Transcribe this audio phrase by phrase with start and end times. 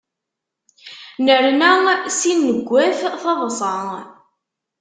[1.25, 1.71] Nerna
[2.17, 3.73] s ineggwaf taḍsa.